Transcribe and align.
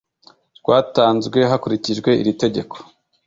rwatanzwe 0.59 1.39
hakurikijwe 1.51 2.09
iri 2.21 2.33
tegeko. 2.43 2.75